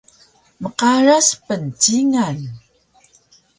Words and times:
Mqaras 0.63 1.27
pncingan 1.45 2.39